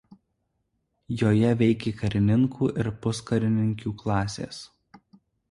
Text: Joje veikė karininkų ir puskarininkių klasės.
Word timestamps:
Joje 1.21 1.51
veikė 1.59 1.93
karininkų 1.99 2.71
ir 2.85 2.91
puskarininkių 3.05 3.95
klasės. 4.03 4.65